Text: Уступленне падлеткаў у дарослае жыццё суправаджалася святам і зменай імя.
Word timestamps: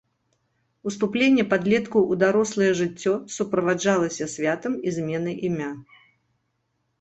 Уступленне 0.91 1.43
падлеткаў 1.51 2.01
у 2.15 2.17
дарослае 2.23 2.69
жыццё 2.79 3.13
суправаджалася 3.35 4.23
святам 4.35 4.73
і 4.89 4.97
зменай 4.97 5.35
імя. 5.51 5.69